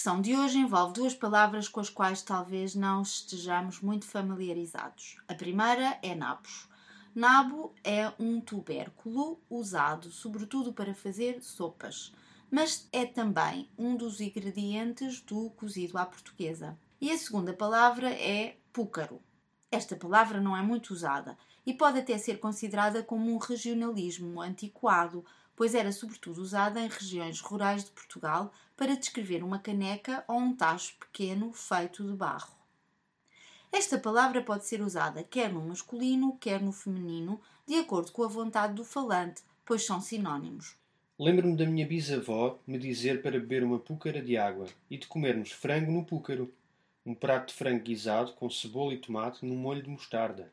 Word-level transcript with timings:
Expressão 0.00 0.22
de 0.22 0.34
hoje 0.34 0.56
envolve 0.56 0.94
duas 0.94 1.14
palavras 1.14 1.68
com 1.68 1.78
as 1.78 1.90
quais 1.90 2.22
talvez 2.22 2.74
não 2.74 3.02
estejamos 3.02 3.82
muito 3.82 4.06
familiarizados. 4.06 5.18
A 5.28 5.34
primeira 5.34 5.98
é 6.02 6.14
nabos. 6.14 6.66
Nabo 7.14 7.74
é 7.84 8.10
um 8.18 8.40
tubérculo 8.40 9.38
usado 9.50 10.10
sobretudo 10.10 10.72
para 10.72 10.94
fazer 10.94 11.42
sopas, 11.42 12.14
mas 12.50 12.88
é 12.90 13.04
também 13.04 13.68
um 13.76 13.94
dos 13.94 14.22
ingredientes 14.22 15.20
do 15.20 15.50
cozido 15.50 15.98
à 15.98 16.06
portuguesa. 16.06 16.78
E 16.98 17.10
a 17.10 17.18
segunda 17.18 17.52
palavra 17.52 18.08
é 18.10 18.56
púcaro. 18.72 19.20
Esta 19.70 19.96
palavra 19.96 20.40
não 20.40 20.56
é 20.56 20.62
muito 20.62 20.94
usada 20.94 21.36
e 21.66 21.74
pode 21.74 21.98
até 21.98 22.16
ser 22.16 22.40
considerada 22.40 23.02
como 23.02 23.30
um 23.30 23.36
regionalismo 23.36 24.40
antiquado, 24.40 25.26
pois 25.60 25.74
era 25.74 25.92
sobretudo 25.92 26.40
usada 26.40 26.80
em 26.80 26.88
regiões 26.88 27.38
rurais 27.38 27.84
de 27.84 27.90
Portugal 27.90 28.50
para 28.74 28.96
descrever 28.96 29.44
uma 29.44 29.58
caneca 29.58 30.24
ou 30.26 30.38
um 30.38 30.56
tacho 30.56 30.96
pequeno 30.98 31.52
feito 31.52 32.02
de 32.02 32.16
barro. 32.16 32.56
Esta 33.70 33.98
palavra 33.98 34.40
pode 34.40 34.64
ser 34.64 34.80
usada 34.80 35.22
quer 35.22 35.52
no 35.52 35.60
masculino, 35.60 36.38
quer 36.38 36.62
no 36.62 36.72
feminino, 36.72 37.38
de 37.66 37.74
acordo 37.74 38.10
com 38.10 38.24
a 38.24 38.26
vontade 38.26 38.72
do 38.72 38.86
falante, 38.86 39.42
pois 39.66 39.84
são 39.84 40.00
sinónimos. 40.00 40.76
Lembro-me 41.18 41.54
da 41.54 41.66
minha 41.66 41.86
bisavó 41.86 42.58
me 42.66 42.78
dizer 42.78 43.20
para 43.20 43.32
beber 43.32 43.62
uma 43.62 43.78
púcara 43.78 44.22
de 44.22 44.38
água 44.38 44.66
e 44.88 44.96
de 44.96 45.06
comermos 45.06 45.52
frango 45.52 45.92
no 45.92 46.06
púcaro, 46.06 46.50
um 47.04 47.14
prato 47.14 47.48
de 47.48 47.54
frango 47.54 47.84
guisado 47.84 48.32
com 48.32 48.48
cebola 48.48 48.94
e 48.94 48.98
tomate 48.98 49.44
num 49.44 49.56
molho 49.56 49.82
de 49.82 49.90
mostarda. 49.90 50.50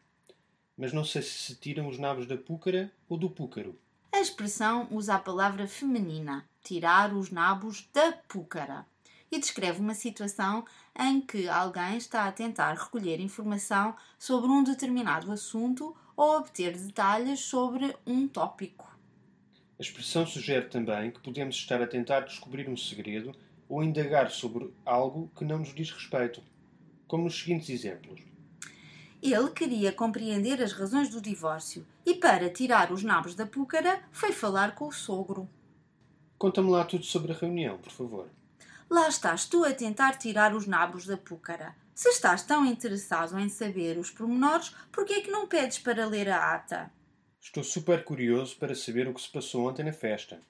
Mas 0.78 0.92
não 0.92 1.06
sei 1.06 1.22
se 1.22 1.30
se 1.30 1.56
tiram 1.56 1.88
os 1.88 1.98
nabos 1.98 2.28
da 2.28 2.36
púcara 2.36 2.92
ou 3.08 3.18
do 3.18 3.30
púcaro. 3.30 3.74
A 4.12 4.20
expressão 4.20 4.88
usa 4.90 5.16
a 5.16 5.20
palavra 5.20 5.68
feminina, 5.68 6.48
tirar 6.64 7.14
os 7.14 7.30
nabos 7.30 7.88
da 7.94 8.14
púcara, 8.28 8.86
e 9.32 9.40
descreve 9.40 9.80
uma 9.80 9.94
situação 9.94 10.66
em 10.98 11.22
que 11.22 11.48
alguém 11.50 11.98
está 11.98 12.26
a 12.26 12.32
tentar 12.32 12.74
recolher 12.74 13.20
informação 13.20 13.96
sobre 14.18 14.50
um 14.50 14.64
determinado 14.64 15.32
assunto 15.32 15.96
ou 16.16 16.38
obter 16.38 16.78
detalhes 16.78 17.42
sobre 17.42 17.96
um 18.06 18.28
tópico. 18.28 18.98
A 19.78 19.82
expressão 19.82 20.26
sugere 20.26 20.70
também 20.70 21.12
que 21.12 21.20
podemos 21.20 21.56
estar 21.56 21.82
a 21.82 21.88
tentar 21.88 22.22
descobrir 22.22 22.68
um 22.68 22.78
segredo 22.78 23.36
ou 23.70 23.84
indagar 23.84 24.32
sobre 24.32 24.74
algo 24.86 25.30
que 25.38 25.46
não 25.46 25.60
nos 25.60 25.76
diz 25.76 25.92
respeito, 25.92 26.42
como 27.08 27.26
nos 27.26 27.38
seguintes 27.38 27.70
exemplos. 27.70 28.22
Ele 29.34 29.50
queria 29.50 29.92
compreender 29.92 30.62
as 30.62 30.72
razões 30.72 31.10
do 31.10 31.20
divórcio 31.20 31.86
e, 32.06 32.16
para 32.16 32.50
tirar 32.50 32.92
os 32.92 33.04
nabos 33.04 33.36
da 33.36 33.46
púcara, 33.46 34.02
foi 34.12 34.32
falar 34.32 34.76
com 34.76 34.88
o 34.88 34.92
sogro. 34.92 35.50
Conta-me 36.38 36.70
lá 36.70 36.86
tudo 36.86 37.04
sobre 37.04 37.32
a 37.32 37.36
reunião, 37.36 37.78
por 37.78 37.92
favor. 37.92 38.30
Lá 38.90 39.10
estás 39.10 39.46
tu 39.46 39.66
a 39.66 39.74
tentar 39.74 40.18
tirar 40.18 40.56
os 40.56 40.66
nabos 40.66 41.06
da 41.06 41.18
púcara. 41.18 41.76
Se 41.94 42.10
estás 42.10 42.44
tão 42.44 42.66
interessado 42.66 43.38
em 43.40 43.50
saber 43.50 43.98
os 43.98 44.12
pormenores, 44.12 44.74
por 44.92 45.04
que 45.04 45.14
é 45.14 45.22
que 45.22 45.32
não 45.32 45.48
pedes 45.48 45.80
para 45.80 46.06
ler 46.06 46.30
a 46.30 46.54
ata? 46.54 46.92
Estou 47.42 47.64
super 47.64 48.04
curioso 48.04 48.56
para 48.58 48.76
saber 48.76 49.08
o 49.08 49.14
que 49.14 49.22
se 49.22 49.30
passou 49.30 49.68
ontem 49.68 49.84
na 49.84 49.94
festa. 49.94 50.42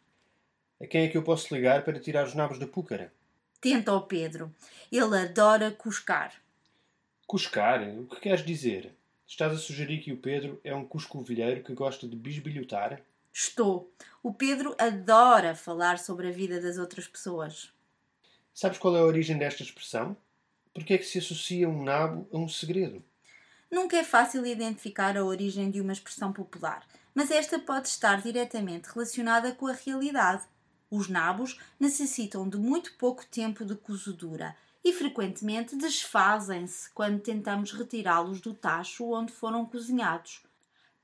A 0.80 0.86
quem 0.86 1.06
é 1.06 1.08
que 1.08 1.18
eu 1.18 1.24
posso 1.24 1.54
ligar 1.56 1.84
para 1.84 2.00
tirar 2.00 2.26
os 2.26 2.36
nabos 2.36 2.60
da 2.60 2.68
púcara? 2.68 3.12
Tenta 3.60 3.92
ao 3.92 4.06
Pedro. 4.06 4.54
Ele 4.92 5.18
adora 5.18 5.72
cuscar. 5.72 6.34
Cuscar? 7.28 7.82
O 8.00 8.06
que 8.06 8.22
queres 8.22 8.46
dizer? 8.46 8.96
Estás 9.28 9.52
a 9.52 9.58
sugerir 9.58 10.00
que 10.00 10.14
o 10.14 10.18
Pedro 10.18 10.62
é 10.64 10.74
um 10.74 10.86
cuscovilheiro 10.86 11.62
que 11.62 11.74
gosta 11.74 12.08
de 12.08 12.16
bisbilhotar? 12.16 13.02
Estou. 13.34 13.92
O 14.24 14.34
Pedro 14.34 14.74
adora 14.80 15.54
falar 15.54 16.00
sobre 16.00 16.30
a 16.30 16.32
vida 16.32 16.62
das 16.62 16.78
outras 16.78 17.06
pessoas. 17.06 17.70
Sabes 18.54 18.78
qual 18.78 18.96
é 18.96 19.02
a 19.02 19.04
origem 19.04 19.38
desta 19.38 19.62
expressão? 19.62 20.16
Porque 20.74 20.94
é 20.94 20.98
que 20.98 21.04
se 21.04 21.18
associa 21.18 21.68
um 21.68 21.84
nabo 21.84 22.30
a 22.32 22.38
um 22.38 22.48
segredo? 22.48 23.04
Nunca 23.70 23.98
é 23.98 24.06
fácil 24.06 24.46
identificar 24.46 25.18
a 25.18 25.26
origem 25.26 25.70
de 25.70 25.82
uma 25.82 25.92
expressão 25.92 26.32
popular, 26.32 26.88
mas 27.14 27.30
esta 27.30 27.60
pode 27.60 27.90
estar 27.90 28.22
diretamente 28.22 28.88
relacionada 28.88 29.52
com 29.52 29.68
a 29.68 29.74
realidade. 29.74 30.46
Os 30.90 31.10
nabos 31.10 31.60
necessitam 31.78 32.48
de 32.48 32.56
muito 32.56 32.94
pouco 32.94 33.26
tempo 33.26 33.66
de 33.66 33.76
cozedura 33.76 34.56
e 34.84 34.94
frequentemente 34.94 35.76
desfazem-se 35.76 36.90
quando 36.92 37.20
tentamos 37.20 37.72
retirá-los 37.72 38.42
do 38.42 38.54
tacho 38.54 39.12
onde 39.12 39.32
foram 39.32 39.66
cozinhados. 39.66 40.44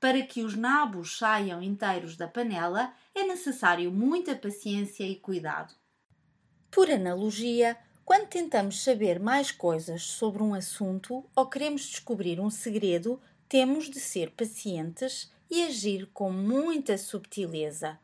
Para 0.00 0.22
que 0.22 0.42
os 0.42 0.54
nabos 0.54 1.16
saiam 1.16 1.62
inteiros 1.62 2.16
da 2.16 2.28
panela, 2.28 2.92
é 3.14 3.24
necessário 3.26 3.90
muita 3.90 4.34
paciência 4.36 5.04
e 5.04 5.16
cuidado. 5.16 5.74
Por 6.70 6.90
analogia, 6.90 7.76
quando 8.04 8.28
tentamos 8.28 8.82
saber 8.82 9.18
mais 9.18 9.50
coisas 9.50 10.02
sobre 10.02 10.42
um 10.42 10.52
assunto 10.52 11.24
ou 11.34 11.46
queremos 11.46 11.82
descobrir 11.82 12.38
um 12.38 12.50
segredo, 12.50 13.18
temos 13.48 13.88
de 13.88 13.98
ser 13.98 14.32
pacientes 14.32 15.32
e 15.50 15.62
agir 15.62 16.10
com 16.12 16.30
muita 16.30 16.98
subtileza, 16.98 17.98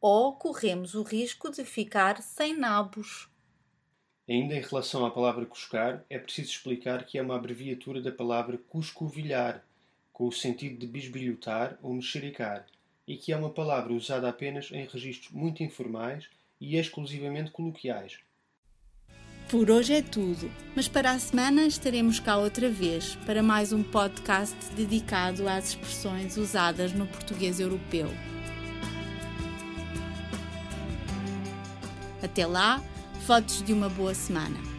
ou 0.00 0.34
corremos 0.34 0.94
o 0.94 1.02
risco 1.02 1.50
de 1.50 1.64
ficar 1.64 2.22
sem 2.22 2.56
nabos. 2.56 3.28
Ainda 4.28 4.56
em 4.56 4.60
relação 4.60 5.06
à 5.06 5.10
palavra 5.10 5.46
cuscar, 5.46 6.04
é 6.10 6.18
preciso 6.18 6.50
explicar 6.50 7.04
que 7.04 7.16
é 7.16 7.22
uma 7.22 7.36
abreviatura 7.36 8.00
da 8.02 8.10
palavra 8.10 8.58
cuscovilhar, 8.68 9.62
com 10.12 10.26
o 10.26 10.32
sentido 10.32 10.78
de 10.78 10.86
bisbilhotar 10.86 11.78
ou 11.80 11.94
mexericar, 11.94 12.66
e 13.06 13.16
que 13.16 13.32
é 13.32 13.36
uma 13.36 13.50
palavra 13.50 13.92
usada 13.92 14.28
apenas 14.28 14.70
em 14.72 14.84
registros 14.84 15.30
muito 15.30 15.62
informais 15.62 16.28
e 16.60 16.76
exclusivamente 16.76 17.52
coloquiais. 17.52 18.18
Por 19.48 19.70
hoje 19.70 19.92
é 19.92 20.02
tudo, 20.02 20.50
mas 20.74 20.88
para 20.88 21.12
a 21.12 21.18
semana 21.20 21.64
estaremos 21.64 22.18
cá 22.18 22.36
outra 22.36 22.68
vez 22.68 23.14
para 23.24 23.44
mais 23.44 23.72
um 23.72 23.80
podcast 23.80 24.56
dedicado 24.74 25.48
às 25.48 25.68
expressões 25.68 26.36
usadas 26.36 26.92
no 26.92 27.06
português 27.06 27.60
europeu. 27.60 28.08
Até 32.20 32.44
lá! 32.44 32.82
Fotos 33.26 33.60
de 33.60 33.72
uma 33.72 33.88
boa 33.88 34.14
semana. 34.14 34.75